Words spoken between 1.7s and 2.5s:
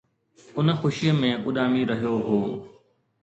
رهيو هو